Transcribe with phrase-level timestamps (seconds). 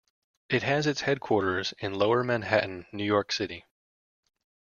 [0.49, 3.65] It has its headquarters in Lower Manhattan, New York City.